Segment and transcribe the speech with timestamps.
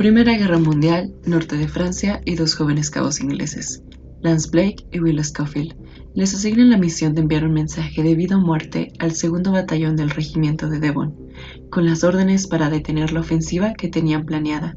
[0.00, 3.82] Primera Guerra Mundial, norte de Francia y dos jóvenes cabos ingleses,
[4.22, 5.76] Lance Blake y Will Scofield,
[6.14, 9.96] les asignan la misión de enviar un mensaje de vida o muerte al segundo batallón
[9.96, 11.14] del regimiento de Devon,
[11.68, 14.74] con las órdenes para detener la ofensiva que tenían planeada,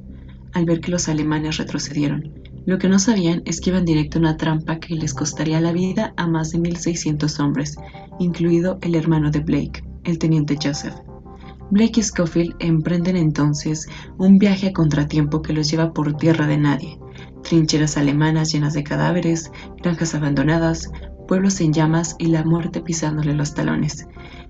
[0.51, 2.33] al ver que los alemanes retrocedieron.
[2.65, 5.71] Lo que no sabían es que iban directo a una trampa que les costaría la
[5.71, 7.77] vida a más de 1.600 hombres,
[8.19, 10.95] incluido el hermano de Blake, el teniente Joseph.
[11.73, 13.87] Blake y Scofield emprenden entonces
[14.19, 16.99] un viaje a contratiempo que los lleva por tierra de nadie.
[17.41, 20.91] Trincheras alemanas llenas de cadáveres, granjas abandonadas,
[21.27, 24.05] pueblos en llamas y la muerte pisándole los talones.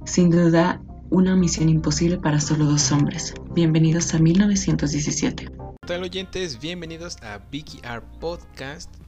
[0.06, 0.82] Sin duda,
[1.12, 3.34] una misión imposible para solo dos hombres.
[3.56, 5.50] Bienvenidos a 1917.
[5.90, 6.60] Hola oyentes?
[6.60, 9.03] Bienvenidos a Vicky R Podcast.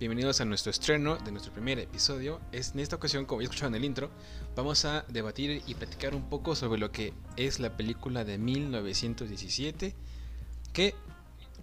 [0.00, 2.40] Bienvenidos a nuestro estreno de nuestro primer episodio.
[2.52, 4.08] Es, en esta ocasión, como ya escucharon en el intro,
[4.56, 9.94] vamos a debatir y platicar un poco sobre lo que es la película de 1917,
[10.72, 10.94] que,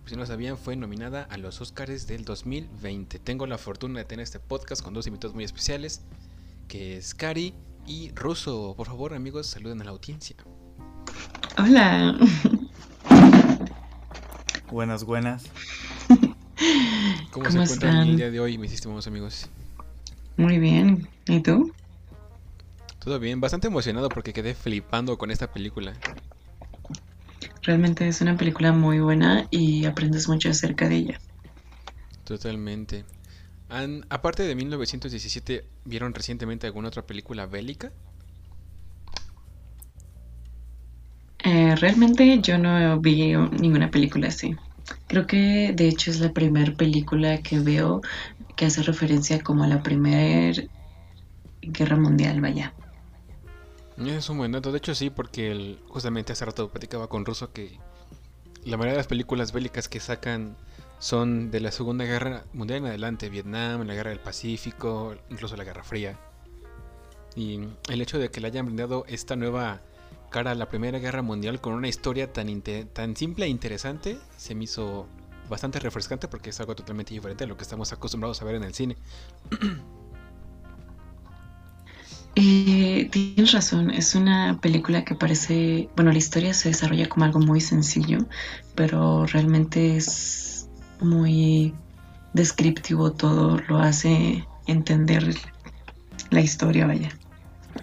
[0.06, 3.18] si no lo sabían, fue nominada a los Oscars del 2020.
[3.18, 6.02] Tengo la fortuna de tener este podcast con dos invitados muy especiales,
[6.68, 7.56] que es Cari
[7.88, 8.76] y Russo.
[8.78, 10.36] Por favor, amigos, saluden a la audiencia.
[11.58, 12.16] Hola.
[14.70, 15.46] Buenas, buenas.
[17.32, 19.50] ¿Cómo, se encuentran el día de hoy, mis estimados amigos?
[20.38, 21.08] Muy bien.
[21.28, 21.74] ¿Y tú?
[23.00, 25.94] Todo bien, bastante emocionado porque quedé flipando con esta película.
[27.64, 31.20] Realmente es una película muy buena y aprendes mucho acerca de ella.
[32.24, 33.06] Totalmente.
[34.10, 37.92] aparte de 1917, ¿vieron recientemente alguna otra película bélica?
[41.44, 44.56] Eh, realmente yo no vi ninguna película así.
[45.08, 48.02] Creo que de hecho es la primera película que veo
[48.56, 50.64] que hace referencia como a la Primera
[51.62, 52.74] Guerra Mundial, vaya.
[53.98, 57.80] Es un buen dato, de hecho sí, porque justamente hace rato platicaba con Russo que
[58.64, 60.56] la mayoría de las películas bélicas que sacan
[61.00, 65.64] son de la Segunda Guerra Mundial en adelante, Vietnam, la Guerra del Pacífico, incluso la
[65.64, 66.20] Guerra Fría.
[67.36, 69.82] Y el hecho de que le hayan brindado esta nueva
[70.30, 72.62] cara a la Primera Guerra Mundial con una historia tan,
[72.94, 75.08] tan simple e interesante se me hizo
[75.50, 78.64] bastante refrescante porque es algo totalmente diferente a lo que estamos acostumbrados a ver en
[78.64, 78.98] el cine.
[82.40, 87.40] Eh, tienes razón, es una película que parece, bueno, la historia se desarrolla como algo
[87.40, 88.20] muy sencillo,
[88.76, 91.74] pero realmente es muy
[92.34, 95.36] descriptivo todo, lo hace entender
[96.30, 97.10] la historia, vaya.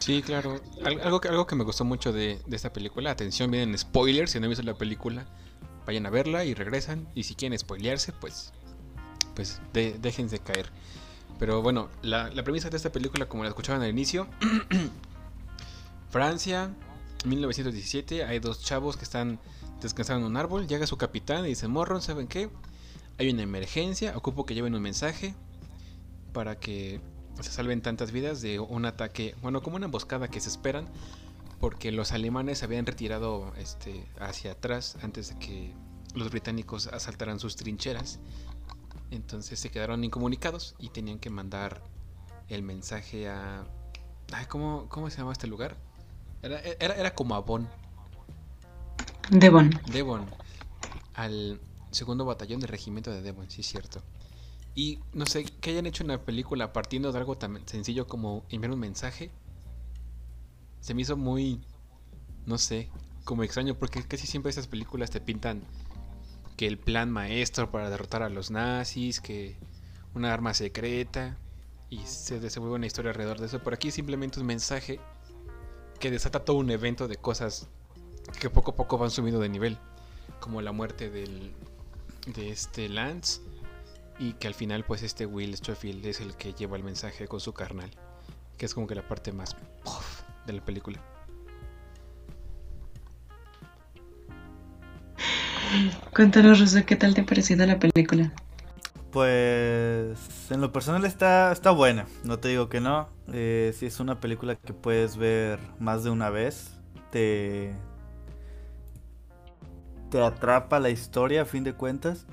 [0.00, 0.60] Sí, claro.
[0.84, 4.46] Algo que, algo que me gustó mucho de, esta película, atención, vienen spoilers, si no
[4.46, 5.26] han visto la película,
[5.86, 7.08] vayan a verla y regresan.
[7.14, 8.52] Y si quieren spoilearse, pues,
[9.34, 10.70] pues déjense caer.
[11.38, 14.28] Pero bueno, la, premisa de esta película, como la escuchaban al inicio,
[16.10, 16.70] Francia,
[17.24, 19.40] 1917, hay dos chavos que están
[19.80, 22.48] descansando en un árbol, llega su capitán y dice, morron, ¿saben qué?
[23.18, 25.34] Hay una emergencia, ocupo que lleven un mensaje
[26.32, 27.00] para que
[27.40, 30.86] se salven tantas vidas de un ataque, bueno, como una emboscada que se esperan,
[31.60, 35.72] porque los alemanes habían retirado este, hacia atrás antes de que
[36.14, 38.20] los británicos asaltaran sus trincheras.
[39.10, 41.82] Entonces se quedaron incomunicados y tenían que mandar
[42.48, 43.64] el mensaje a...
[44.48, 45.76] ¿cómo, ¿Cómo se llama este lugar?
[46.42, 47.68] Era, era, era como a Bonn.
[49.30, 49.70] Devon.
[49.90, 50.26] Devon.
[51.14, 54.02] Al segundo batallón del regimiento de Devon, sí es cierto.
[54.74, 58.72] Y no sé, que hayan hecho una película partiendo de algo tan sencillo como enviar
[58.72, 59.30] un mensaje.
[60.80, 61.60] Se me hizo muy,
[62.46, 62.90] no sé,
[63.24, 65.62] como extraño, porque casi siempre estas películas te pintan
[66.56, 69.56] que el plan maestro para derrotar a los nazis, que
[70.14, 71.36] una arma secreta,
[71.88, 73.62] y se desenvuelve una historia alrededor de eso.
[73.62, 74.98] Por aquí simplemente un mensaje
[76.00, 77.68] que desata todo un evento de cosas
[78.40, 79.78] que poco a poco van subiendo de nivel,
[80.40, 81.52] como la muerte del,
[82.26, 83.40] de este Lance
[84.18, 87.40] y que al final pues este Will Schofield es el que lleva el mensaje con
[87.40, 87.90] su carnal,
[88.56, 89.56] que es como que la parte más
[90.46, 91.00] de la película.
[96.14, 98.32] Cuéntanos, Rosa, ¿qué tal te ha parecido la película?
[99.10, 103.08] Pues en lo personal está, está buena, no te digo que no.
[103.32, 106.72] Eh, si es una película que puedes ver más de una vez,
[107.10, 107.74] te,
[110.10, 112.26] te atrapa la historia a fin de cuentas.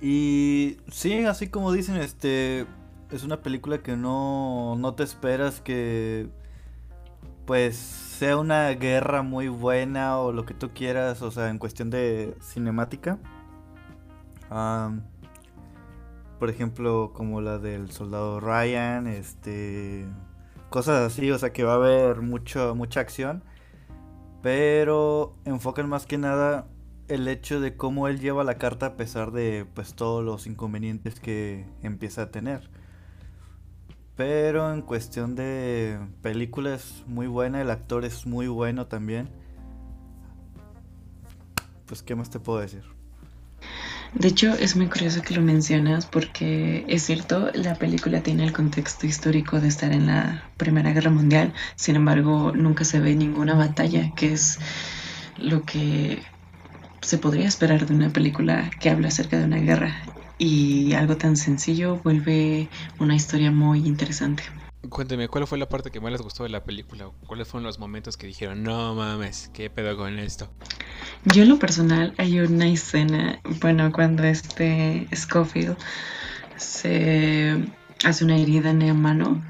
[0.00, 2.66] Y sí, así como dicen, este
[3.10, 6.28] es una película que no, no te esperas que
[7.46, 11.88] pues sea una guerra muy buena o lo que tú quieras, o sea, en cuestión
[11.90, 13.18] de cinemática.
[16.38, 20.06] por ejemplo, como la del soldado Ryan, este
[20.70, 23.42] cosas así, o sea, que va a haber mucho mucha acción,
[24.42, 26.66] pero enfocan más que nada
[27.08, 31.20] el hecho de cómo él lleva la carta a pesar de pues todos los inconvenientes
[31.20, 32.68] que empieza a tener.
[34.16, 39.28] Pero en cuestión de película es muy buena, el actor es muy bueno también.
[41.86, 42.82] Pues qué más te puedo decir.
[44.14, 48.52] De hecho, es muy curioso que lo mencionas porque es cierto, la película tiene el
[48.52, 53.54] contexto histórico de estar en la Primera Guerra Mundial, sin embargo, nunca se ve ninguna
[53.54, 54.58] batalla, que es
[55.36, 56.22] lo que
[57.08, 59.96] se podría esperar de una película que habla acerca de una guerra.
[60.36, 62.68] Y algo tan sencillo vuelve
[62.98, 64.42] una historia muy interesante.
[64.90, 67.10] Cuénteme, ¿cuál fue la parte que más les gustó de la película?
[67.26, 70.50] ¿Cuáles fueron los momentos que dijeron, no mames, qué pedo con esto?
[71.24, 75.78] Yo en lo personal hay una escena, bueno, cuando este Scofield
[76.58, 77.56] se
[78.04, 79.42] hace una herida en la mano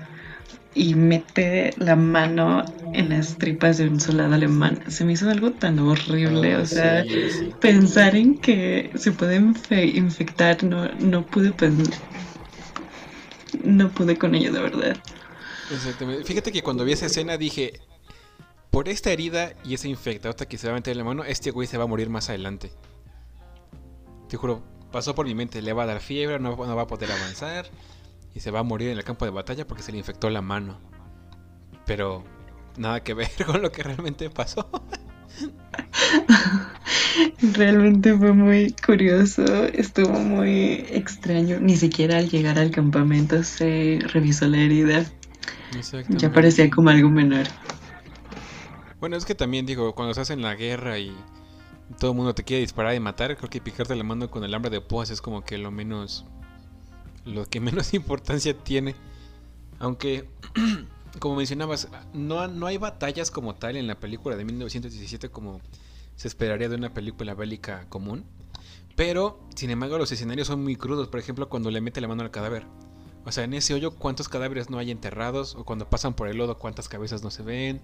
[0.78, 2.64] y mete la mano
[2.94, 4.78] en las tripas de un soldado alemán.
[4.86, 7.04] Se me hizo algo tan horrible, o sea,
[7.60, 11.52] pensar en que se puede infectar, no, no pude
[13.64, 14.96] no pude con ello de verdad.
[15.72, 16.24] Exactamente.
[16.24, 17.80] Fíjate que cuando vi esa escena dije,
[18.70, 21.50] por esta herida y esa infectada que se va a meter en la mano, este
[21.50, 22.70] güey se va a morir más adelante.
[24.28, 27.10] Te juro, pasó por mi mente, le va a dar fiebre, no, va a poder
[27.10, 27.66] avanzar
[28.34, 30.42] y se va a morir en el campo de batalla porque se le infectó la
[30.42, 30.78] mano.
[31.86, 32.24] Pero
[32.76, 34.68] nada que ver con lo que realmente pasó.
[37.54, 41.58] Realmente fue muy curioso, estuvo muy extraño.
[41.60, 45.04] Ni siquiera al llegar al campamento se revisó la herida.
[46.08, 47.46] Ya parecía como algo menor.
[49.00, 51.14] Bueno, es que también digo, cuando estás en la guerra y
[51.98, 54.54] todo el mundo te quiere disparar y matar, creo que picarte la mano con el
[54.54, 56.26] hambre de púas es como que lo menos.
[57.24, 58.94] Lo que menos importancia tiene.
[59.78, 60.28] Aunque,
[61.20, 65.60] como mencionabas, no, no hay batallas como tal en la película de 1917 como
[66.16, 68.24] se esperaría de una película bélica común.
[68.96, 71.06] Pero, sin embargo, los escenarios son muy crudos.
[71.06, 72.64] Por ejemplo, cuando le mete la mano al cadáver.
[73.24, 75.54] O sea, en ese hoyo, ¿cuántos cadáveres no hay enterrados?
[75.54, 77.80] O cuando pasan por el lodo, ¿cuántas cabezas no se ven?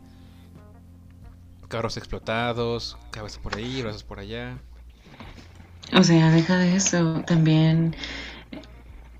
[1.69, 4.59] Carros explotados, cabezas por ahí, brazos por allá.
[5.93, 7.23] O sea, deja de eso.
[7.27, 7.95] También,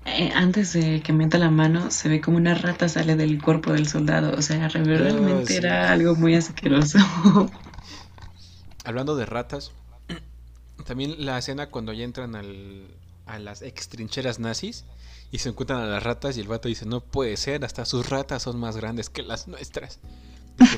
[0.05, 3.73] eh, antes de que meta la mano, se ve como una rata sale del cuerpo
[3.73, 4.37] del soldado.
[4.37, 6.99] O sea, realmente era algo muy asqueroso.
[8.85, 9.71] Hablando de ratas,
[10.85, 12.87] también la escena cuando ya entran al,
[13.25, 14.85] a las extrincheras nazis
[15.31, 18.07] y se encuentran a las ratas y el vato dice, no puede ser, hasta sus
[18.07, 19.99] ratas son más grandes que las nuestras.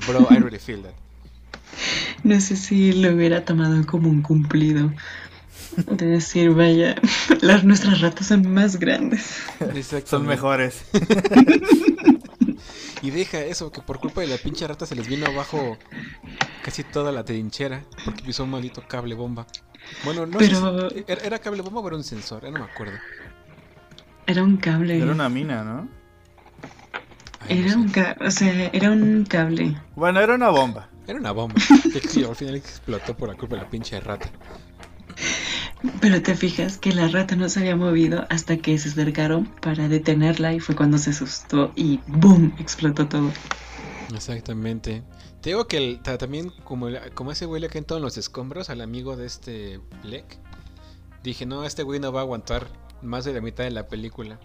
[0.08, 0.94] bro, I really feel that.
[2.24, 4.92] No sé si lo hubiera tomado como un cumplido.
[5.76, 6.96] De decir, vaya,
[7.42, 9.38] las nuestras ratas son más grandes.
[10.06, 10.86] Son mejores.
[13.02, 15.78] y deja eso, que por culpa de la pinche rata se les vino abajo
[16.64, 19.46] casi toda la trinchera porque pisó un maldito cable bomba.
[20.04, 20.90] Bueno, no Pero...
[20.90, 22.44] sé ¿era, cable bomba o era un sensor?
[22.44, 22.98] Ya no me acuerdo.
[24.26, 25.02] Era un cable.
[25.02, 25.88] Era una mina, ¿no?
[27.48, 29.78] era un cable, o sea, era un cable.
[29.96, 30.90] Bueno, era una bomba.
[31.08, 31.56] Era una bomba.
[31.94, 34.30] que al final explotó por la culpa de la pinche rata.
[36.02, 39.88] Pero te fijas que la rata no se había movido hasta que se acercaron para
[39.88, 42.54] detenerla y fue cuando se asustó y ¡boom!
[42.60, 43.32] explotó todo.
[44.14, 45.04] Exactamente.
[45.42, 49.16] Te digo que también como, como ese güey le caen todos los escombros al amigo
[49.16, 50.40] de este Black,
[51.24, 52.68] dije, no, este güey no va a aguantar
[53.02, 54.40] más de la mitad de la película.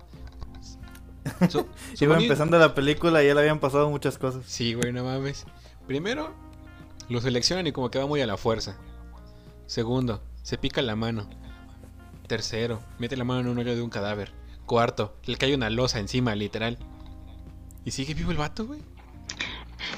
[2.01, 4.45] Iba empezando la película y ya le habían pasado muchas cosas.
[4.47, 5.47] Sí, güey, no mames.
[5.87, 6.35] Primero,
[7.09, 8.77] lo seleccionan y como que va muy a la fuerza.
[9.67, 11.29] Segundo, se pica la mano.
[12.27, 14.33] Tercero, mete la mano en un hoyo de un cadáver.
[14.67, 16.79] Cuarto, le cae una losa encima, literal.
[17.85, 18.81] ¿Y sigue vivo el vato, güey?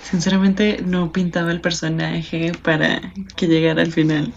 [0.02, 4.32] Sinceramente no pintaba el personaje para que llegara al final.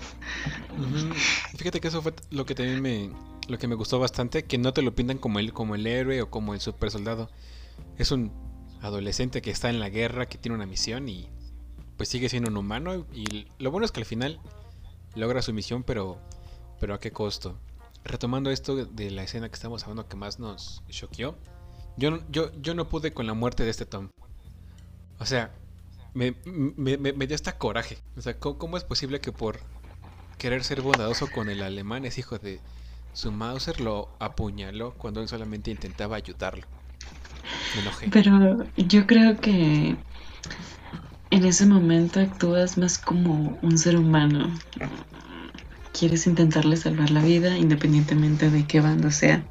[1.55, 3.09] Fíjate que eso fue lo que también me,
[3.47, 6.21] lo que me gustó bastante, que no te lo pintan como el, como el héroe
[6.21, 7.29] o como el super soldado.
[7.97, 8.31] Es un
[8.81, 11.27] adolescente que está en la guerra, que tiene una misión y
[11.95, 13.05] pues sigue siendo un humano.
[13.13, 14.39] Y lo bueno es que al final
[15.17, 16.17] logra su misión, pero,
[16.79, 17.57] pero a qué costo.
[18.03, 21.35] Retomando esto de la escena que estamos hablando que más nos choqueó,
[21.97, 24.09] yo, yo, yo no pude con la muerte de este Tom.
[25.19, 25.51] O sea,
[26.13, 27.97] me, me, me, dio hasta coraje.
[28.15, 29.59] O sea, ¿cómo, es posible que por
[30.37, 32.59] querer ser bondadoso con el alemán es hijo de
[33.13, 36.65] su Mauser lo apuñaló cuando él solamente intentaba ayudarlo?
[37.75, 38.09] Me enojé.
[38.09, 39.95] Pero yo creo que
[41.31, 44.51] en ese momento actúas más como un ser humano.
[45.97, 49.43] Quieres intentarle salvar la vida independientemente de qué bando sea.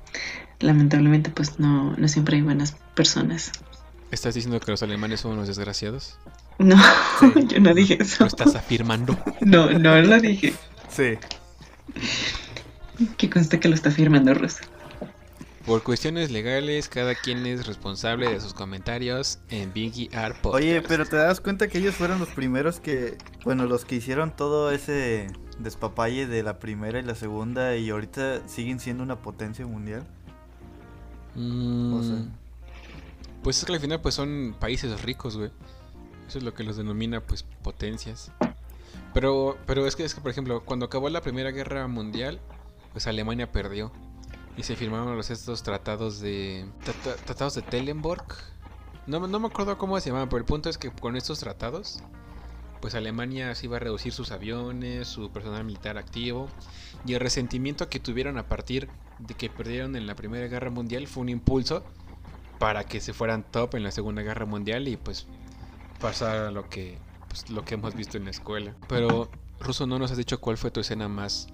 [0.60, 3.52] Lamentablemente pues no, no siempre hay buenas personas.
[4.10, 6.18] ¿Estás diciendo que los alemanes son unos desgraciados?
[6.58, 6.76] No,
[7.48, 8.24] yo no dije eso.
[8.24, 9.18] ¿Lo estás afirmando?
[9.40, 10.54] No, no lo dije.
[10.88, 11.18] Sí.
[13.18, 14.60] Que conste que lo está firmando Russo.
[15.66, 20.62] Por cuestiones legales, cada quien es responsable de sus comentarios en Biggie Art Podcast.
[20.62, 24.30] Oye, pero te das cuenta que ellos fueron los primeros que, bueno, los que hicieron
[24.30, 25.26] todo ese
[25.58, 30.06] despapalle de la primera y la segunda y ahorita siguen siendo una potencia mundial.
[31.34, 32.16] Mm, O sea.
[33.42, 35.50] Pues es que al final pues son países ricos, güey.
[36.28, 38.30] Eso es lo que los denomina pues potencias.
[39.12, 42.38] Pero, pero es que es que por ejemplo, cuando acabó la Primera Guerra Mundial,
[42.92, 43.90] pues Alemania perdió.
[44.56, 46.66] Y se firmaron los estos tratados de.
[46.84, 48.24] trata- tratados de Telenborg.
[49.06, 52.02] No, no me acuerdo cómo se llamaban, pero el punto es que con estos tratados,
[52.80, 56.48] pues Alemania se iba a reducir sus aviones, su personal militar activo.
[57.04, 61.06] Y el resentimiento que tuvieron a partir de que perdieron en la Primera Guerra Mundial
[61.06, 61.84] fue un impulso
[62.58, 65.26] para que se fueran top en la Segunda Guerra Mundial y pues
[66.00, 66.98] pasar lo que
[67.28, 68.74] pues, lo que hemos visto en la escuela.
[68.88, 71.48] Pero Russo no nos has dicho cuál fue tu escena más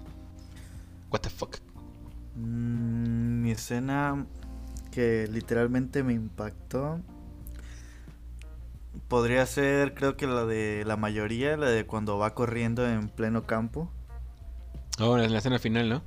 [1.11, 1.57] what the fuck.
[2.35, 4.25] Mm, mi escena
[4.91, 6.99] que literalmente me impactó
[9.07, 13.43] podría ser, creo que la de la mayoría, la de cuando va corriendo en pleno
[13.45, 13.91] campo.
[14.99, 16.01] Ahora en la escena final, ¿no?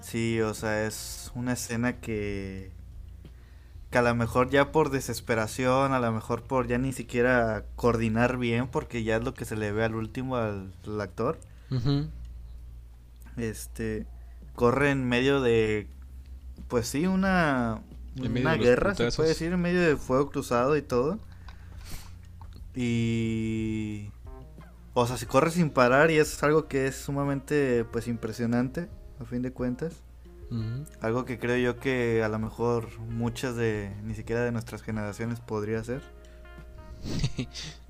[0.00, 2.72] Sí, o sea, es una escena que
[3.90, 8.36] que a lo mejor ya por desesperación, a lo mejor por ya ni siquiera coordinar
[8.36, 11.40] bien, porque ya es lo que se le ve al último al, al actor.
[13.36, 14.06] Este
[14.54, 15.86] corre en medio de
[16.68, 17.82] pues sí, una
[18.18, 21.18] una guerra, se puede decir, en medio de fuego cruzado y todo.
[22.74, 24.10] Y
[24.94, 28.88] o sea, se corre sin parar y es algo que es sumamente pues impresionante
[29.20, 30.02] a fin de cuentas.
[31.00, 35.38] Algo que creo yo que a lo mejor muchas de ni siquiera de nuestras generaciones
[35.38, 36.02] podría ser.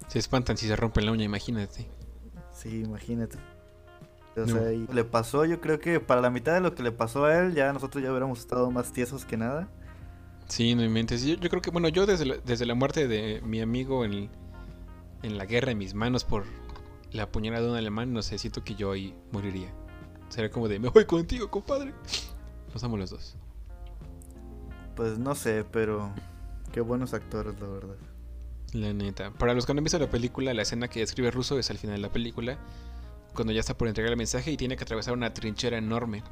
[0.08, 1.88] Se espantan si se rompen la uña, imagínate.
[2.52, 3.38] Sí, imagínate.
[4.36, 4.46] O No.
[4.46, 7.24] sea, y le pasó, yo creo que para la mitad de lo que le pasó
[7.24, 9.68] a él, ya nosotros ya hubiéramos estado más tiesos que nada.
[10.48, 11.22] Sí, no inventes.
[11.24, 14.30] Yo, yo creo que, bueno, yo desde la, desde la muerte de mi amigo en,
[15.22, 16.44] en la guerra en mis manos por
[17.12, 19.72] la puñalada de un alemán, no sé, siento que yo ahí moriría.
[20.28, 21.92] Sería como de, me voy contigo, compadre.
[22.72, 23.36] Nos amo los dos.
[24.94, 26.12] Pues no sé, pero
[26.72, 27.96] qué buenos actores, la verdad.
[28.72, 29.32] La neta.
[29.32, 31.78] Para los que no han visto la película, la escena que describe Russo es al
[31.78, 32.58] final de la película,
[33.34, 36.22] cuando ya está por entregar el mensaje y tiene que atravesar una trinchera enorme.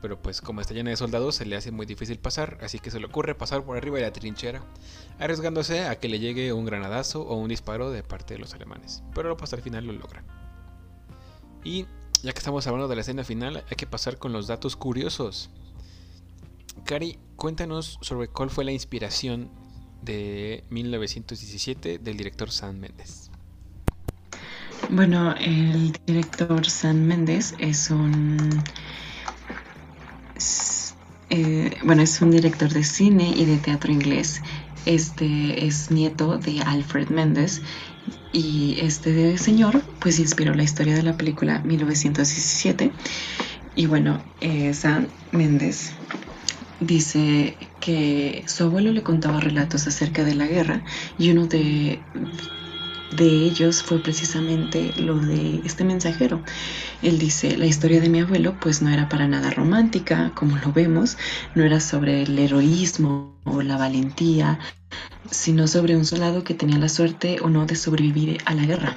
[0.00, 2.90] Pero pues como está llena de soldados, se le hace muy difícil pasar, así que
[2.90, 4.62] se le ocurre pasar por arriba de la trinchera,
[5.18, 9.02] arriesgándose a que le llegue un granadazo o un disparo de parte de los alemanes.
[9.14, 10.22] Pero pues al final lo logra.
[11.64, 11.86] Y
[12.22, 15.50] ya que estamos hablando de la escena final, hay que pasar con los datos curiosos.
[16.84, 19.50] Cari, cuéntanos sobre cuál fue la inspiración
[20.02, 23.27] de 1917 del director Sam Mendes.
[24.90, 28.62] Bueno, el director Sam Mendes es un.
[31.28, 34.40] eh, bueno, es un director de cine y de teatro inglés.
[34.86, 37.60] Este es nieto de Alfred Mendes.
[38.32, 42.90] Y este señor, pues, inspiró la historia de la película 1917.
[43.76, 45.92] Y bueno, eh, Sam Mendes
[46.80, 50.82] dice que su abuelo le contaba relatos acerca de la guerra
[51.18, 52.00] y uno de,
[53.16, 56.42] de ellos fue precisamente lo de este mensajero.
[57.02, 60.72] Él dice, la historia de mi abuelo pues no era para nada romántica, como lo
[60.72, 61.16] vemos,
[61.54, 64.58] no era sobre el heroísmo o la valentía,
[65.30, 68.96] sino sobre un soldado que tenía la suerte o no de sobrevivir a la guerra.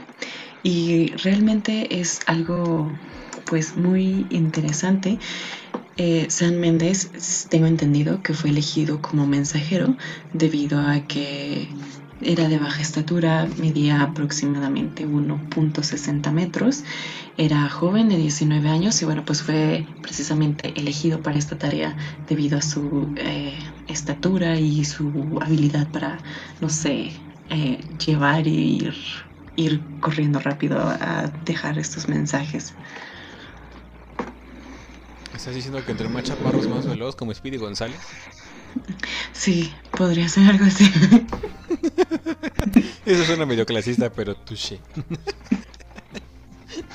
[0.63, 2.91] Y realmente es algo
[3.45, 5.19] pues muy interesante.
[5.97, 7.09] Eh, San Méndez,
[7.49, 9.95] tengo entendido que fue elegido como mensajero
[10.33, 11.67] debido a que
[12.21, 16.83] era de baja estatura, medía aproximadamente 1.60 metros,
[17.37, 21.95] era joven de 19 años y bueno, pues fue precisamente elegido para esta tarea
[22.27, 26.17] debido a su eh, estatura y su habilidad para,
[26.59, 27.13] no sé,
[27.49, 28.95] eh, llevar y ir,
[29.55, 32.75] ir corriendo rápido a dejar estos mensajes.
[35.33, 37.99] ¿Estás diciendo que entre más chaparros más veloz como Speedy González?
[39.33, 40.85] Sí, podría ser algo así.
[43.05, 44.79] Eso suena medio clasista, pero touché.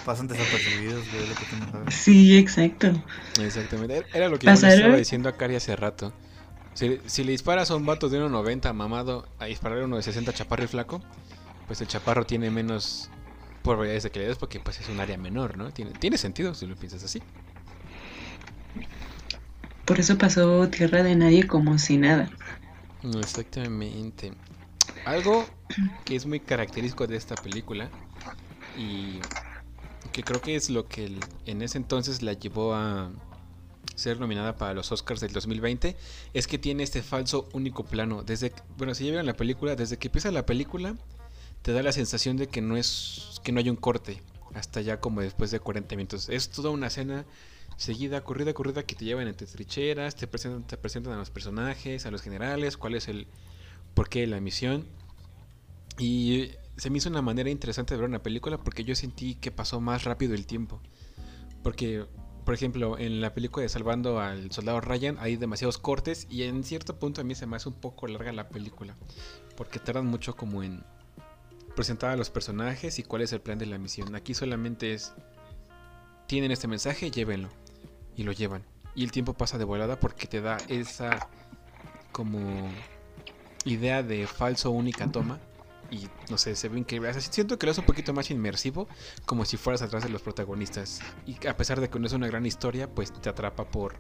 [0.05, 1.95] Pasan desapercibidos, güey, lo que tú no sabes.
[1.95, 2.93] Sí, exacto.
[3.41, 4.05] Exactamente.
[4.13, 6.13] Era- lo que yo le estaba diciendo a Cari hace rato.
[6.75, 10.03] Si, si le disparas a un vato de 1.90 mamado a dispararle a uno de
[10.03, 11.03] 60 chaparro y flaco,
[11.67, 13.11] pues el chaparro tiene menos
[13.63, 15.71] probabilidades de que le des porque pues es un área menor, ¿no?
[15.73, 17.23] Tiene, tiene sentido si lo piensas así.
[19.85, 22.29] Por eso pasó Tierra de Nadie como si nada.
[23.03, 24.33] No, Exactamente.
[25.05, 25.47] Algo
[26.05, 27.91] que es muy característico de esta película
[28.79, 29.21] y
[30.13, 31.13] que creo que es lo que
[31.47, 33.11] en ese entonces la llevó a
[33.95, 35.97] ser nominada para los Oscars del 2020,
[36.35, 38.23] es que tiene este falso único plano.
[38.23, 40.97] Desde, bueno, si ya la película, desde que empieza la película,
[41.63, 44.23] te da la sensación de que no es, que no hay un corte,
[44.55, 46.29] hasta ya como después de 40 minutos.
[46.29, 47.25] Es toda una escena
[47.77, 52.07] seguida, corrida, corrida, que te llevan entre trincheras, te presentan, te presentan a los personajes,
[52.07, 53.27] a los generales, cuál es el
[53.97, 54.87] porqué la misión.
[55.99, 59.51] Y se me hizo una manera interesante de ver una película porque yo sentí que
[59.51, 60.81] pasó más rápido el tiempo.
[61.63, 62.05] Porque,
[62.45, 66.63] por ejemplo, en la película de Salvando al Soldado Ryan hay demasiados cortes y en
[66.63, 68.95] cierto punto a mí se me hace un poco larga la película.
[69.57, 70.85] Porque tardan mucho como en
[71.75, 74.15] presentar a los personajes y cuál es el plan de la misión.
[74.15, 75.15] Aquí solamente es,
[76.27, 77.49] tienen este mensaje, llévenlo.
[78.15, 78.63] Y lo llevan.
[78.95, 81.29] Y el tiempo pasa de volada porque te da esa
[82.13, 82.71] como
[83.67, 85.39] idea de falso única toma
[85.91, 87.13] y no sé, se ve increíble.
[87.21, 88.89] siento que lo hace un poquito más inmersivo,
[89.25, 91.01] como si fueras atrás de los protagonistas.
[91.27, 93.95] Y a pesar de que no es una gran historia, pues te atrapa por,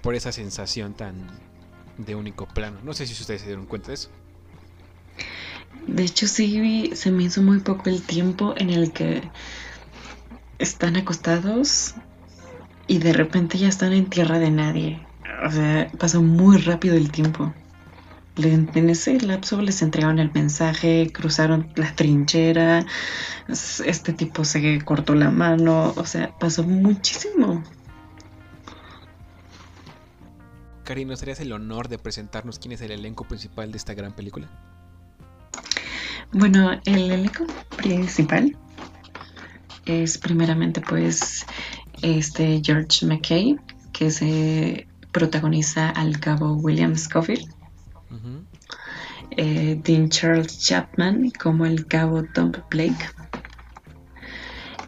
[0.00, 1.28] por esa sensación tan
[1.98, 2.78] de único plano.
[2.82, 4.10] No sé si ustedes se dieron cuenta de eso.
[5.86, 9.22] De hecho, sí, se me hizo muy poco el tiempo en el que
[10.58, 11.94] están acostados
[12.86, 15.06] y de repente ya están en tierra de nadie.
[15.44, 17.52] O sea, pasó muy rápido el tiempo
[18.36, 22.86] en ese lapso les entregaron el mensaje, cruzaron la trinchera,
[23.48, 27.62] este tipo se cortó la mano, o sea, pasó muchísimo.
[30.84, 34.12] Cari, ¿nos harías el honor de presentarnos quién es el elenco principal de esta gran
[34.12, 34.48] película?
[36.32, 37.44] Bueno, el elenco
[37.76, 38.56] principal
[39.84, 41.44] es primeramente pues
[42.00, 43.56] este George McKay,
[43.92, 47.61] que se protagoniza al cabo William Scofield
[49.36, 53.10] eh, Dean Charles Chapman como el cabo Tom Blake,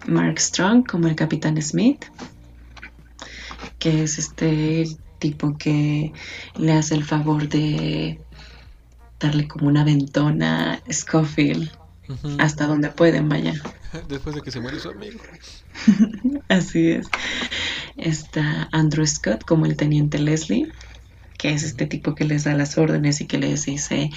[0.07, 2.05] Mark Strong como el capitán Smith,
[3.79, 4.87] que es este
[5.19, 6.13] tipo que
[6.57, 8.21] le hace el favor de
[9.19, 11.71] darle como una ventona a Scofield
[12.39, 13.55] hasta donde pueden, vaya.
[14.09, 15.21] Después de que se muere su amigo.
[16.49, 17.09] Así es.
[17.97, 20.71] Está Andrew Scott como el teniente Leslie
[21.45, 24.09] que es este tipo que les da las órdenes y que les dice,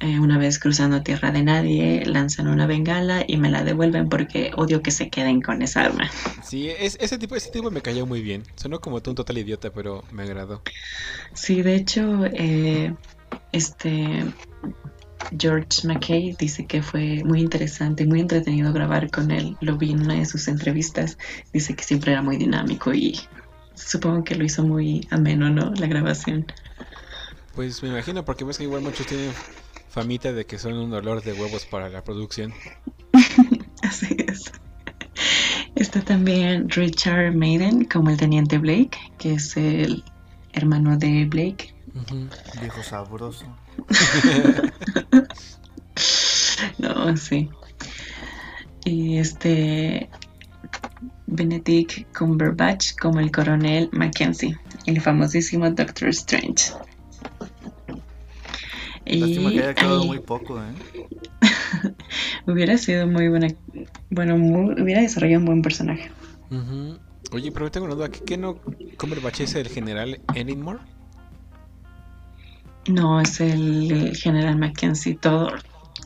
[0.00, 4.50] eh, una vez cruzando tierra de nadie, lanzan una bengala y me la devuelven porque
[4.54, 6.10] odio que se queden con esa arma.
[6.42, 8.42] Sí, es, ese, tipo, ese tipo me cayó muy bien.
[8.56, 10.60] Sonó como tú un total idiota, pero me agradó.
[11.32, 12.94] Sí, de hecho, eh,
[13.52, 14.22] este
[15.38, 19.56] George McKay dice que fue muy interesante y muy entretenido grabar con él.
[19.62, 21.16] Lo vi en una de sus entrevistas.
[21.54, 23.18] Dice que siempre era muy dinámico y
[23.74, 25.72] supongo que lo hizo muy ameno, ¿no?
[25.74, 26.46] La grabación.
[27.54, 29.32] Pues me imagino, porque ves que igual muchos tienen
[29.88, 32.52] famita de que son un dolor de huevos para la producción.
[33.82, 34.52] Así es.
[35.76, 40.04] Está también Richard Maiden como el teniente Blake, que es el
[40.52, 41.74] hermano de Blake.
[42.60, 43.44] Viejo sabroso.
[46.78, 47.48] no, sí.
[48.84, 50.10] Y este
[51.26, 56.72] Benedict Cumberbatch como el coronel Mackenzie, el famosísimo Doctor Strange.
[59.06, 61.06] Lástima que haya quedado muy poco, ¿eh?
[62.46, 63.48] hubiera sido muy buena.
[64.10, 66.10] Bueno, hubiera desarrollado un buen personaje.
[67.32, 68.08] Oye, pero tengo una duda.
[68.08, 68.56] ¿Qué, no
[68.96, 70.78] Cumberbatch es el general Enigmore?
[72.86, 75.16] No, es el, general Mackenzie.
[75.16, 75.50] Todo,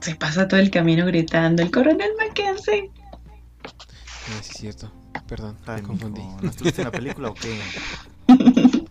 [0.01, 2.91] se pasa todo el camino gritando: ¡El coronel Mackenzie!
[4.31, 4.93] Ah, sí, es cierto.
[5.27, 6.23] Perdón, me confundí.
[6.43, 7.59] ¿No estuviste en la película o qué?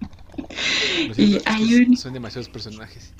[1.17, 3.13] y hay Son demasiados personajes.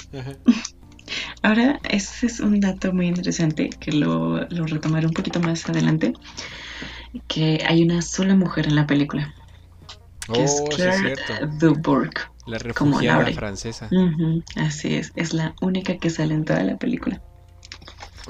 [1.44, 6.14] Ahora, ese es un dato muy interesante que lo, lo retomaré un poquito más adelante.
[7.28, 9.34] Que hay una sola mujer en la película.
[10.34, 11.16] Que es oh, Claire
[11.60, 12.12] Dubourg.
[12.48, 13.90] La refugiada francesa.
[14.56, 17.22] así es, es la única que sale en toda la película.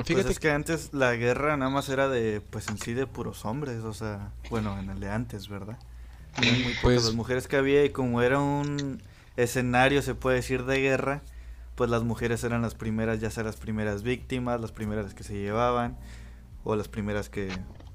[0.03, 3.07] Fíjate pues es que antes la guerra nada más era de, pues en sí, de
[3.07, 5.77] puros hombres, o sea, bueno, en el de antes, ¿verdad?
[6.41, 9.01] Eran muy pues, las mujeres que había y como era un
[9.37, 11.23] escenario, se puede decir, de guerra,
[11.75, 15.33] pues las mujeres eran las primeras, ya sea las primeras víctimas, las primeras que se
[15.33, 15.97] llevaban,
[16.63, 17.49] o las primeras que,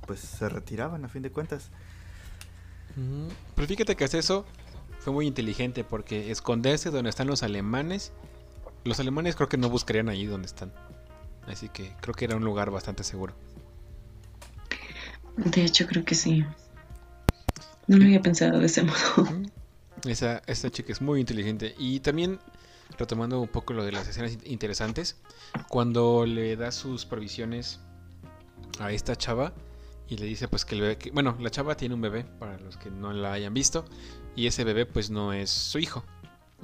[0.06, 1.70] pues, se retiraban, a fin de cuentas.
[3.54, 4.44] Pero fíjate que eso
[4.98, 8.12] fue muy inteligente porque esconderse donde están los alemanes,
[8.84, 10.72] los alemanes creo que no buscarían allí donde están.
[11.46, 13.34] Así que creo que era un lugar bastante seguro.
[15.36, 16.44] De hecho, creo que sí.
[17.86, 19.28] No lo había pensado de ese modo.
[20.04, 21.74] Esa, esta chica es muy inteligente.
[21.78, 22.38] Y también,
[22.98, 25.20] retomando un poco lo de las escenas interesantes,
[25.68, 27.80] cuando le da sus provisiones
[28.78, 29.52] a esta chava
[30.08, 32.58] y le dice pues que el bebé, que, bueno, la chava tiene un bebé, para
[32.58, 33.84] los que no la hayan visto,
[34.36, 36.04] y ese bebé pues no es su hijo.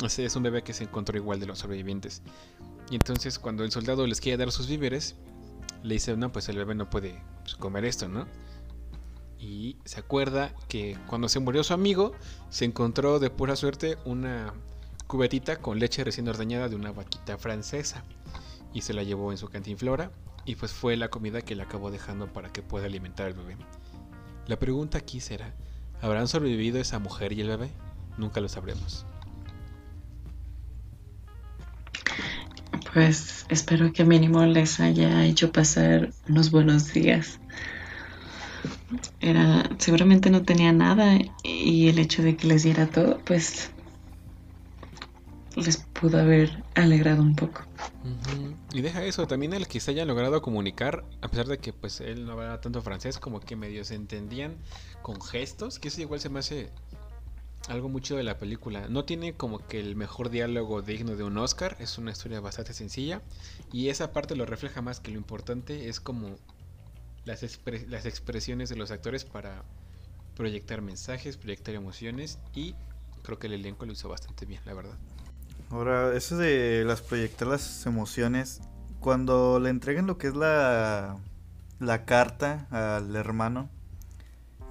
[0.04, 2.22] Ese es un bebé que se encontró igual de los sobrevivientes.
[2.90, 5.16] Y entonces cuando el soldado les quiere dar sus víveres,
[5.82, 8.26] le dice, no, pues el bebé no puede pues, comer esto, ¿no?
[9.38, 12.12] Y se acuerda que cuando se murió su amigo,
[12.50, 14.52] se encontró de pura suerte una
[15.06, 18.04] cubetita con leche recién ordeñada de una vaquita francesa.
[18.74, 20.10] Y se la llevó en su cantinflora.
[20.44, 23.56] Y pues fue la comida que le acabó dejando para que pueda alimentar al bebé.
[24.46, 25.54] La pregunta aquí será,
[26.00, 27.70] ¿habrán sobrevivido esa mujer y el bebé?
[28.16, 29.04] Nunca lo sabremos.
[32.92, 37.38] Pues espero que mínimo les haya hecho pasar unos buenos días.
[39.20, 43.70] Era, seguramente no tenía nada y el hecho de que les diera todo, pues
[45.54, 47.62] les pudo haber alegrado un poco.
[48.72, 52.00] Y deja eso, también el que se haya logrado comunicar, a pesar de que pues
[52.00, 54.56] él no hablaba tanto francés, como que medio se entendían
[55.02, 56.70] con gestos, que eso igual se me hace
[57.68, 58.88] algo mucho de la película.
[58.88, 62.72] No tiene como que el mejor diálogo digno de un Oscar, es una historia bastante
[62.72, 63.22] sencilla
[63.72, 66.36] y esa parte lo refleja más que lo importante es como
[67.24, 67.42] las,
[67.88, 69.62] las expresiones de los actores para
[70.34, 72.74] proyectar mensajes, proyectar emociones y
[73.22, 74.96] creo que el elenco lo hizo bastante bien, la verdad.
[75.70, 78.62] Ahora, eso de las proyectar las emociones,
[79.00, 81.18] cuando le entregan lo que es la,
[81.78, 83.68] la carta al hermano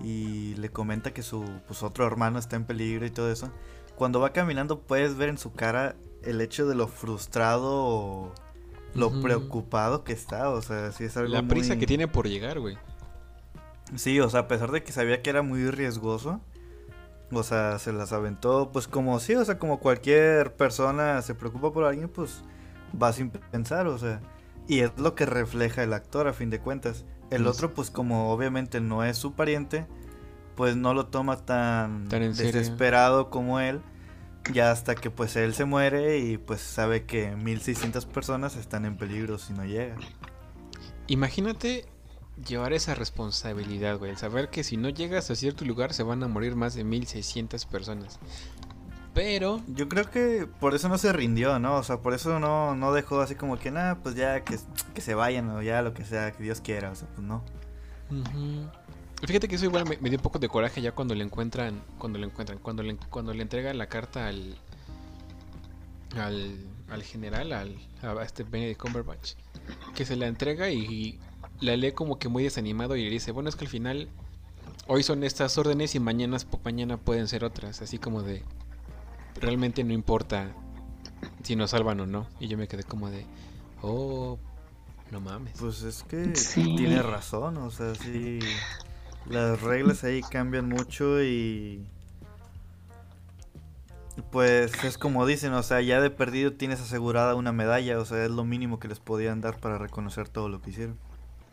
[0.03, 3.51] y le comenta que su pues, otro hermano está en peligro y todo eso,
[3.95, 8.31] cuando va caminando puedes ver en su cara el hecho de lo frustrado o
[8.93, 12.27] lo preocupado que está, o sea, sí es algo La prisa muy- que tiene por
[12.27, 12.77] llegar, güey.
[13.95, 16.41] Sí, o sea, a pesar de que sabía que era muy riesgoso,
[17.31, 21.71] o sea, se las aventó, pues como sí, o sea, como cualquier persona se preocupa
[21.71, 22.43] por alguien, pues
[23.01, 24.19] va sin pensar, o sea,
[24.67, 27.05] y es lo que refleja el actor a fin de cuentas.
[27.29, 29.85] El Pues- otro, pues como obviamente no es su pariente,
[30.55, 32.51] pues no lo toma tan, Tan serio.
[32.53, 33.81] desesperado como él,
[34.53, 38.95] ya hasta que pues él se muere y pues sabe que 1600 personas están en
[38.97, 39.95] peligro si no llega.
[41.07, 41.85] Imagínate
[42.47, 44.11] llevar esa responsabilidad, güey.
[44.11, 46.83] el Saber que si no llegas a cierto lugar se van a morir más de
[46.83, 48.19] 1600 personas.
[49.17, 51.77] Pero, Yo creo que por eso no se rindió, ¿no?
[51.77, 54.59] O sea, por eso no, no dejó así como que, nada, pues ya que,
[54.93, 57.43] que se vayan o ya lo que sea, que Dios quiera, o sea, pues no.
[59.25, 61.81] fíjate que eso igual me, me dio un poco de coraje ya cuando le encuentran,
[61.97, 64.55] cuando le encuentran, cuando le, cuando le entregan la carta al,
[66.15, 66.55] al,
[66.87, 69.33] al general, al, a este Benedict Cumberbatch,
[69.95, 71.19] que se la entrega y
[71.59, 74.09] la lee como que muy desanimado y le dice, bueno, es que al final
[74.85, 78.43] hoy son estas órdenes y mañana, mañana pueden ser otras, así como de,
[79.39, 80.51] realmente no importa
[81.43, 82.27] si nos salvan o no.
[82.39, 83.25] Y yo me quedé como de,
[83.81, 84.37] oh,
[85.11, 85.53] no mames.
[85.59, 86.75] Pues es que Sí.
[86.75, 88.39] tiene razón, o sea, sí.
[89.25, 91.85] Las reglas ahí cambian mucho y.
[94.31, 98.25] Pues es como dicen, o sea, ya de perdido tienes asegurada una medalla, o sea,
[98.25, 100.97] es lo mínimo que les podían dar para reconocer todo lo que hicieron.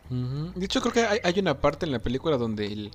[0.09, 2.91] De hecho, creo que hay, hay una parte en la película donde él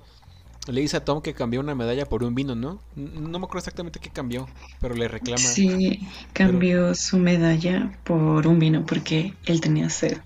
[0.69, 2.81] le dice a Tom que cambió una medalla por un vino, ¿no?
[2.97, 4.49] No me acuerdo exactamente qué cambió,
[4.81, 5.39] pero le reclama.
[5.39, 10.19] Sí, cambió su medalla por un vino porque él tenía sed.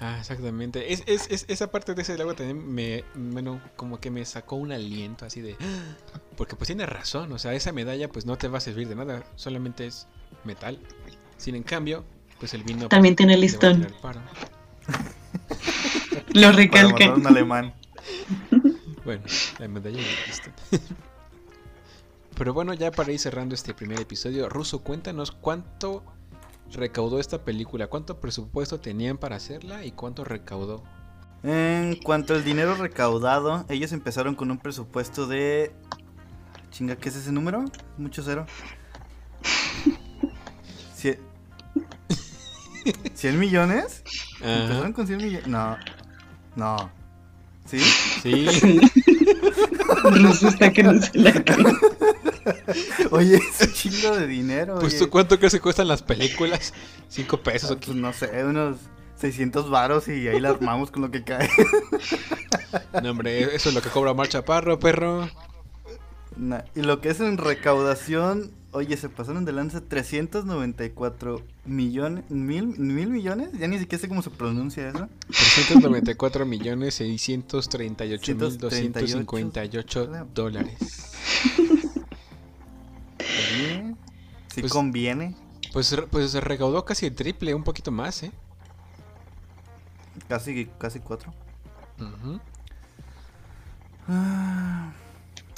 [0.00, 0.92] Ah, exactamente.
[0.92, 4.56] Es, es, es- esa parte de ese diálogo también me, bueno, como que me sacó
[4.56, 5.56] un aliento así de...
[6.36, 8.96] Porque pues tiene razón, o sea, esa medalla pues no te va a servir de
[8.96, 10.08] nada, solamente es
[10.44, 10.80] metal.
[11.36, 12.04] Sin en cambio,
[12.40, 12.88] pues el vino...
[12.88, 13.86] También tiene listón.
[16.34, 17.14] Lo recalca.
[17.14, 17.74] un alemán.
[19.04, 19.22] Bueno,
[19.58, 20.50] la medalla de Cristo.
[22.36, 26.02] Pero bueno, ya para ir cerrando este primer episodio, Russo, cuéntanos cuánto
[26.72, 30.82] recaudó esta película, cuánto presupuesto tenían para hacerla y cuánto recaudó.
[31.42, 35.72] En cuanto al dinero recaudado, ellos empezaron con un presupuesto de.
[36.70, 37.64] Chinga, ¿qué es ese número?
[37.98, 38.46] Mucho cero.
[40.96, 41.20] Cie-
[43.14, 44.02] ¿100 millones?
[44.40, 45.46] ¿Empezaron con 100 millones?
[45.46, 45.76] No.
[46.56, 46.90] No.
[47.66, 47.80] ¿Sí?
[48.22, 48.46] Sí,
[50.48, 51.32] está que no se la.
[53.10, 54.78] Oye, es un chingo de dinero.
[54.80, 55.04] pues oye.
[55.04, 56.74] tú cuánto crees que cuestan las películas?
[57.08, 57.86] ¿Cinco pesos Ah, o qué?
[57.86, 58.76] Pues no sé, unos
[59.20, 61.48] 600 varos y ahí la armamos con lo que cae.
[63.02, 65.28] No, hombre, eso es lo que cobra Mar Chaparro, perro.
[66.36, 72.66] Nah, Y lo que es en recaudación, oye, se pasaron de lanza 394 millones, mil,
[72.78, 75.08] mil millones, ya ni siquiera sé cómo se pronuncia eso.
[75.28, 80.76] 394 millones 638 mil 258 dólares.
[83.20, 83.94] Oye,
[84.52, 85.34] sí Pues- conviene,
[85.72, 88.32] Pues, pues se recaudó casi el triple, un poquito más, ¿eh?
[90.28, 91.32] casi, casi cuatro.
[94.08, 94.92] Ah,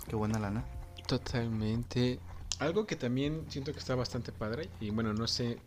[0.08, 0.64] qué buena lana.
[1.06, 2.18] Totalmente.
[2.58, 4.68] Algo que también siento que está bastante padre.
[4.80, 5.58] Y bueno, no sé.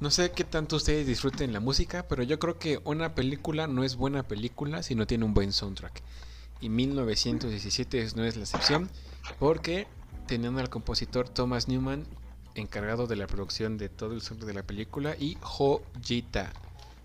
[0.00, 3.84] No sé qué tanto ustedes disfruten la música, pero yo creo que una película no
[3.84, 6.02] es buena película si no tiene un buen soundtrack.
[6.60, 8.90] Y 1917 no es la excepción,
[9.38, 9.86] porque
[10.26, 12.06] teniendo al compositor Thomas Newman
[12.54, 16.52] encargado de la producción de todo el soundtrack de la película y joyita.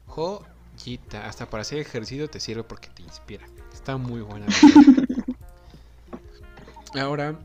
[0.07, 1.27] Joyita.
[1.27, 3.45] Hasta para hacer ejercicio te sirve porque te inspira.
[3.71, 4.47] Está muy buena.
[6.99, 7.39] Ahora,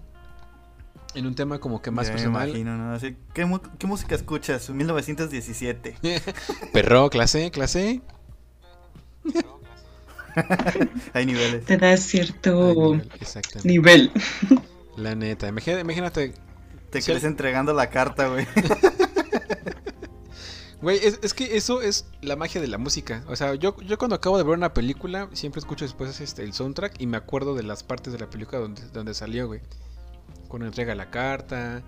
[1.15, 2.49] en un tema como que más Ya me personal.
[2.49, 2.93] imagino, ¿no?
[2.95, 3.45] Así, ¿qué,
[3.87, 4.69] música escuchas?
[4.71, 5.97] 1917.
[6.73, 8.01] Perro, clase, clase.
[11.13, 11.65] Hay niveles.
[11.65, 13.69] Te da cierto nivel, Exactamente.
[13.69, 14.13] nivel.
[14.97, 15.47] La neta.
[15.49, 16.35] Imagínate, imagínate
[16.91, 17.11] Te Sí.
[17.11, 18.47] crees entregando la carta, güey.
[20.83, 23.25] Güey, es, es que eso es la magia de la música.
[23.29, 26.53] O sea, yo, yo cuando acabo de ver una película, siempre escucho después este, el
[26.53, 29.63] soundtrack y me acuerdo de las partes de la película donde, donde salió, güey.
[30.55, 31.83] Cuando entrega la carta,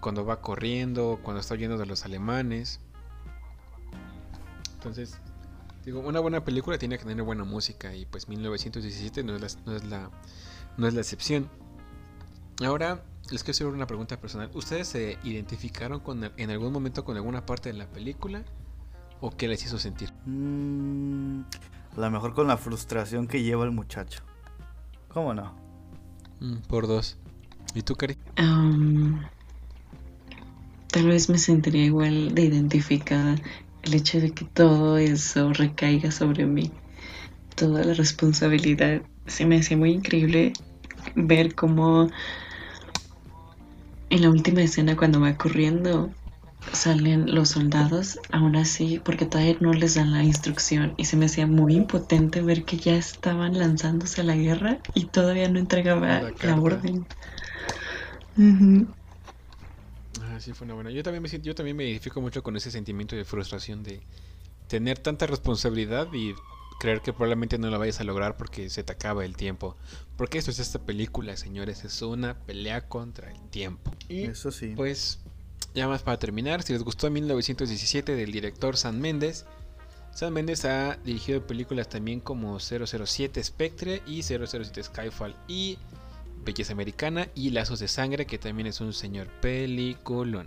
[0.00, 2.80] cuando va corriendo, cuando está huyendo de los alemanes.
[4.74, 5.20] Entonces,
[5.84, 9.62] digo, una buena película tiene que tener buena música y pues 1917 no es la,
[9.66, 10.10] no es la,
[10.76, 11.48] no es la excepción.
[12.60, 14.50] Ahora, les quiero hacer una pregunta personal.
[14.52, 18.42] ¿Ustedes se identificaron con, en algún momento con alguna parte de la película?
[19.20, 20.12] ¿O qué les hizo sentir?
[20.26, 21.42] Mm,
[21.96, 24.24] a lo mejor con la frustración que lleva el muchacho.
[25.06, 25.54] ¿Cómo no?
[26.40, 27.16] Mm, por dos.
[27.74, 28.16] ¿Y tú, Cari?
[28.36, 29.28] Am,
[30.88, 33.36] tal vez me sentiría igual de identificada
[33.82, 36.70] el hecho de que todo eso recaiga sobre mí.
[37.54, 39.02] Toda la responsabilidad.
[39.26, 40.52] Se me hacía muy increíble
[41.14, 42.08] ver cómo
[44.10, 46.10] en la última escena cuando va corriendo
[46.72, 51.26] salen los soldados, aún así, porque todavía no les dan la instrucción y se me
[51.26, 56.22] hacía muy impotente ver que ya estaban lanzándose a la guerra y todavía no entregaba
[56.42, 57.06] La orden.
[60.22, 60.90] Ah, sí, fue una buena.
[60.90, 64.00] Yo también, me, siento- yo también me identifico mucho con ese sentimiento de frustración de
[64.68, 66.34] tener tanta responsabilidad y
[66.80, 69.76] creer que probablemente no la vayas a lograr porque se te acaba el tiempo.
[70.16, 71.84] Porque esto es esta película, señores.
[71.84, 73.92] Es una pelea contra el tiempo.
[74.08, 74.72] Y Eso sí.
[74.76, 75.20] Pues,
[75.74, 79.44] ya más para terminar, si les gustó 1917 del director San Méndez,
[80.12, 85.78] San Méndez ha dirigido películas también como 007 Spectre y 007 Skyfall y
[86.44, 90.46] Belleza Americana y Lazos de Sangre, que también es un señor peliculón.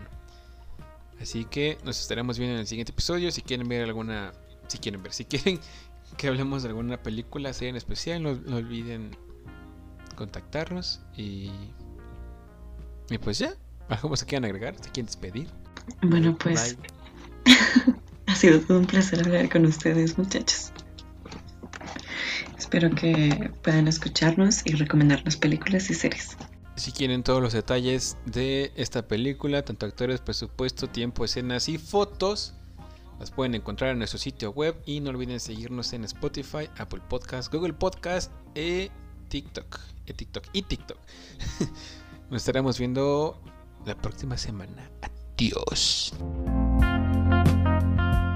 [1.22, 3.32] Así que nos estaremos viendo en el siguiente episodio.
[3.32, 4.34] Si quieren ver alguna,
[4.68, 5.60] si quieren ver, si quieren
[6.18, 9.16] que hablemos de alguna película, serie en especial, no, no olviden
[10.16, 11.52] contactarnos y,
[13.10, 13.56] y pues ya.
[13.92, 14.74] ¿Algo se quieran agregar?
[14.76, 15.48] ¿Se quieren despedir?
[16.02, 16.78] Bueno, pues
[18.28, 20.72] ha sido todo un placer hablar con ustedes, muchachos.
[22.58, 26.38] Espero que puedan escucharnos y recomendarnos películas y series.
[26.76, 32.54] Si quieren todos los detalles de esta película, tanto actores, presupuesto, tiempo, escenas y fotos,
[33.20, 37.54] las pueden encontrar en nuestro sitio web y no olviden seguirnos en Spotify, Apple Podcast,
[37.54, 38.90] Google Podcast e
[39.28, 39.80] TikTok.
[40.06, 40.98] E TikTok y TikTok.
[42.30, 43.38] Nos estaremos viendo
[43.86, 44.90] la próxima semana.
[45.02, 46.14] Adiós.